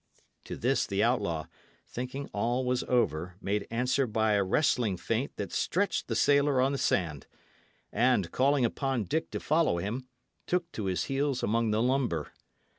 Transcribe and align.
To 0.45 0.57
this 0.57 0.87
the 0.87 1.03
outlaw, 1.03 1.45
thinking 1.85 2.27
all 2.33 2.65
was 2.65 2.81
over, 2.87 3.35
made 3.39 3.67
answer 3.69 4.07
by 4.07 4.33
a 4.33 4.43
wrestling 4.43 4.97
feint 4.97 5.35
that 5.35 5.51
stretched 5.51 6.07
the 6.07 6.15
sailor 6.15 6.59
on 6.59 6.71
the 6.71 6.79
sand, 6.79 7.27
and, 7.91 8.31
calling 8.31 8.65
upon 8.65 9.03
Dick 9.03 9.29
to 9.29 9.39
follow 9.39 9.77
him, 9.77 10.07
took 10.47 10.71
to 10.71 10.85
his 10.85 11.03
heels 11.03 11.43
among 11.43 11.69
the 11.69 11.83
lumber. 11.83 12.33